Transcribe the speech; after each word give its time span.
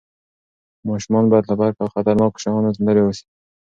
ماشومان 0.89 1.25
باید 1.31 1.45
له 1.49 1.55
برق 1.59 1.77
او 1.83 1.91
خطرناکو 1.95 2.41
شیانو 2.43 2.69
لرې 2.87 3.03
وي. 3.03 3.15